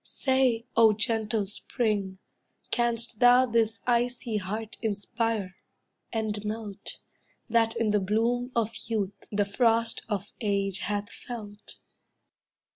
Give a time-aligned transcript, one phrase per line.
[0.03, 2.17] Say, O gentle Spring,
[2.71, 5.57] Canst thou this icy heart inspire,
[6.11, 6.97] and melt,
[7.47, 11.75] That in the bloom of youth, the frost of age hath felt?